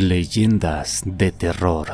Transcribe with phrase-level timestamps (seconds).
[0.00, 1.88] Leyendas de terror.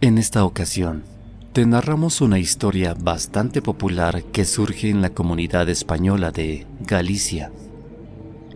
[0.00, 1.04] En esta ocasión,
[1.52, 7.52] te narramos una historia bastante popular que surge en la comunidad española de Galicia.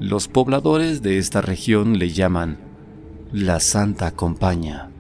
[0.00, 2.58] Los pobladores de esta región le llaman
[3.32, 4.90] la Santa Compaña.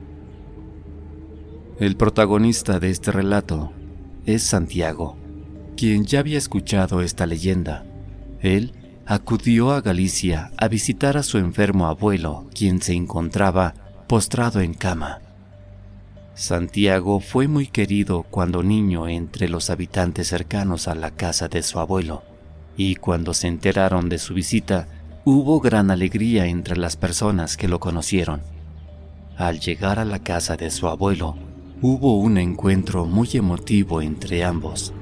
[1.80, 3.72] El protagonista de este relato
[4.24, 5.16] es Santiago,
[5.76, 7.84] quien ya había escuchado esta leyenda.
[8.40, 8.72] Él
[9.08, 13.72] acudió a Galicia a visitar a su enfermo abuelo, quien se encontraba
[14.06, 15.20] postrado en cama.
[16.34, 21.80] Santiago fue muy querido cuando niño entre los habitantes cercanos a la casa de su
[21.80, 22.22] abuelo,
[22.76, 24.88] y cuando se enteraron de su visita,
[25.24, 28.42] hubo gran alegría entre las personas que lo conocieron.
[29.38, 31.34] Al llegar a la casa de su abuelo,
[31.80, 34.92] hubo un encuentro muy emotivo entre ambos.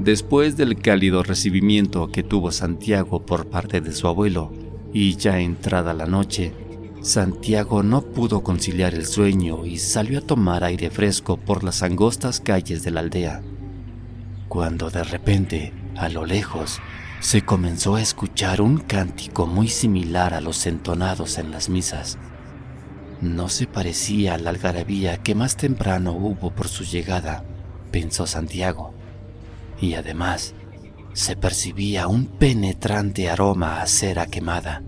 [0.00, 4.50] Después del cálido recibimiento que tuvo Santiago por parte de su abuelo,
[4.94, 6.54] y ya entrada la noche,
[7.02, 12.40] Santiago no pudo conciliar el sueño y salió a tomar aire fresco por las angostas
[12.40, 13.42] calles de la aldea.
[14.48, 16.80] Cuando de repente, a lo lejos,
[17.20, 22.16] se comenzó a escuchar un cántico muy similar a los entonados en las misas.
[23.20, 27.44] No se parecía a la algarabía que más temprano hubo por su llegada,
[27.90, 28.94] pensó Santiago.
[29.80, 30.54] Y además,
[31.12, 34.82] se percibía un penetrante aroma a cera quemada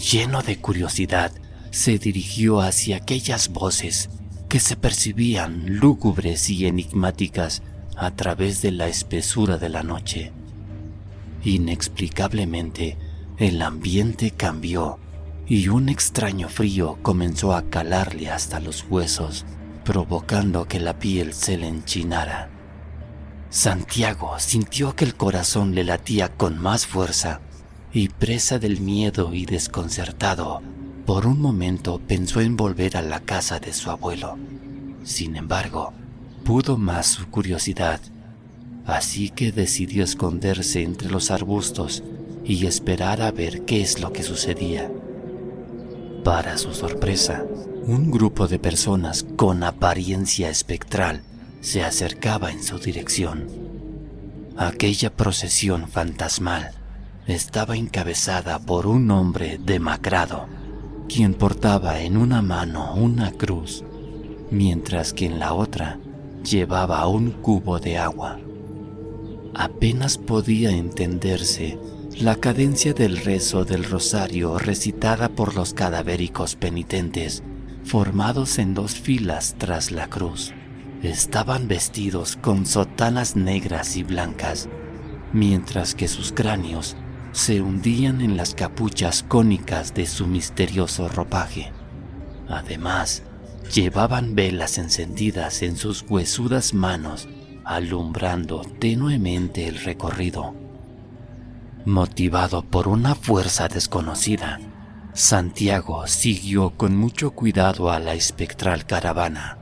[0.00, 1.30] lleno de curiosidad,
[1.70, 4.08] se dirigió hacia aquellas voces
[4.48, 7.62] que se percibían lúgubres y enigmáticas
[7.96, 10.32] a través de la espesura de la noche.
[11.44, 12.96] Inexplicablemente,
[13.38, 14.98] el ambiente cambió
[15.46, 19.44] y un extraño frío comenzó a calarle hasta los huesos,
[19.84, 22.50] provocando que la piel se le enchinara.
[23.50, 27.40] Santiago sintió que el corazón le latía con más fuerza
[27.92, 30.62] y presa del miedo y desconcertado,
[31.04, 34.38] por un momento pensó en volver a la casa de su abuelo.
[35.02, 35.92] Sin embargo,
[36.44, 38.00] pudo más su curiosidad,
[38.86, 42.04] así que decidió esconderse entre los arbustos
[42.44, 44.88] y esperar a ver qué es lo que sucedía.
[46.22, 47.44] Para su sorpresa,
[47.84, 51.24] un grupo de personas con apariencia espectral
[51.60, 53.46] se acercaba en su dirección.
[54.56, 56.72] Aquella procesión fantasmal
[57.26, 60.46] estaba encabezada por un hombre demacrado,
[61.08, 63.84] quien portaba en una mano una cruz,
[64.50, 65.98] mientras que en la otra
[66.44, 68.38] llevaba un cubo de agua.
[69.54, 71.78] Apenas podía entenderse
[72.18, 77.42] la cadencia del rezo del rosario recitada por los cadavéricos penitentes,
[77.84, 80.52] formados en dos filas tras la cruz.
[81.02, 84.68] Estaban vestidos con sotanas negras y blancas,
[85.32, 86.94] mientras que sus cráneos
[87.32, 91.72] se hundían en las capuchas cónicas de su misterioso ropaje.
[92.48, 93.22] Además,
[93.72, 97.28] llevaban velas encendidas en sus huesudas manos,
[97.64, 100.54] alumbrando tenuemente el recorrido.
[101.86, 104.60] Motivado por una fuerza desconocida,
[105.14, 109.59] Santiago siguió con mucho cuidado a la espectral caravana.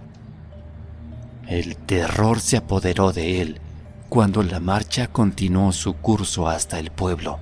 [1.48, 3.60] El terror se apoderó de él
[4.08, 7.40] cuando la marcha continuó su curso hasta el pueblo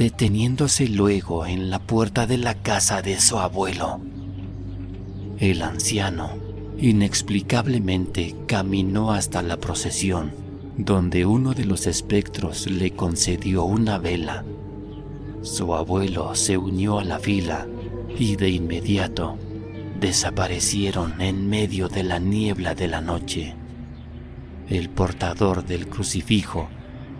[0.00, 4.00] deteniéndose luego en la puerta de la casa de su abuelo.
[5.38, 6.30] El anciano,
[6.78, 10.32] inexplicablemente, caminó hasta la procesión,
[10.78, 14.42] donde uno de los espectros le concedió una vela.
[15.42, 17.66] Su abuelo se unió a la fila
[18.18, 19.36] y de inmediato
[20.00, 23.54] desaparecieron en medio de la niebla de la noche.
[24.68, 26.68] El portador del crucifijo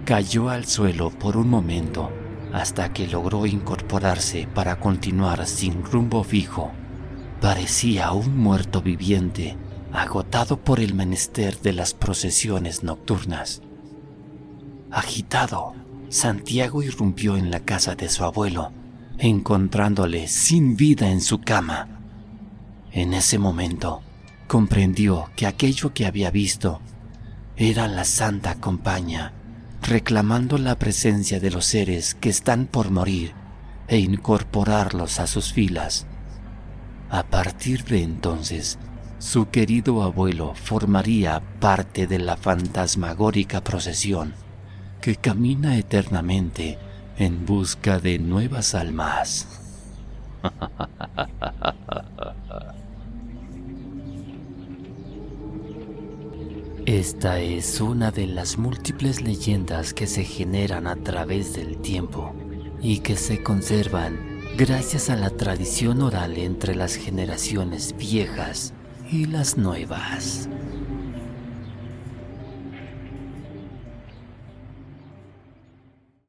[0.05, 2.11] cayó al suelo por un momento
[2.53, 6.73] hasta que logró incorporarse para continuar sin rumbo fijo.
[7.41, 9.57] Parecía un muerto viviente,
[9.93, 13.63] agotado por el menester de las procesiones nocturnas.
[14.91, 15.75] Agitado,
[16.09, 18.73] Santiago irrumpió en la casa de su abuelo,
[19.19, 22.00] encontrándole sin vida en su cama.
[22.93, 24.03] En ese momento,
[24.47, 26.81] comprendió que aquello que había visto
[27.57, 29.33] era la Santa Compañía
[29.83, 33.33] reclamando la presencia de los seres que están por morir
[33.89, 36.07] e incorporarlos a sus filas.
[37.09, 38.79] A partir de entonces,
[39.19, 44.35] su querido abuelo formaría parte de la fantasmagórica procesión
[45.01, 46.79] que camina eternamente
[47.17, 49.49] en busca de nuevas almas.
[56.91, 62.35] Esta es una de las múltiples leyendas que se generan a través del tiempo
[62.83, 68.75] y que se conservan gracias a la tradición oral entre las generaciones viejas
[69.09, 70.49] y las nuevas.